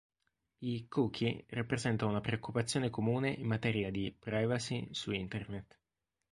I 0.63 0.87
"cookie" 0.89 1.45
rappresentano 1.49 2.09
una 2.09 2.21
preoccupazione 2.21 2.89
comune 2.89 3.29
in 3.29 3.45
materia 3.45 3.91
di 3.91 4.11
"privacy" 4.11 4.87
su 4.89 5.11
Internet. 5.11 5.77